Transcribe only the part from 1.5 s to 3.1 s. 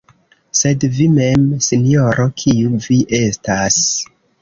sinjoro, kiu vi